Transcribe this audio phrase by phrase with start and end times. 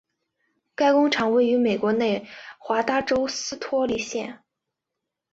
[0.73, 4.43] 该工厂位于美国内华达州斯托里县。